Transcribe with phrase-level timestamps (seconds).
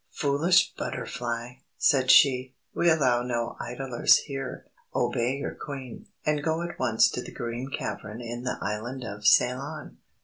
[0.13, 4.65] "Foolish Butterfly," said she, "we allow no idlers here.
[4.95, 9.27] Obey your Queen, and go at once to the Green Cavern in the Island of
[9.27, 9.97] Ceylon.